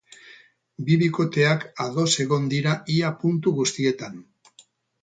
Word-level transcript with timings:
Bi 0.87 0.95
bikoteak 1.01 1.67
ados 1.85 2.07
egon 2.27 2.51
dira 2.55 2.75
ia 2.97 3.13
puntu 3.23 3.57
guztietan. 3.61 4.23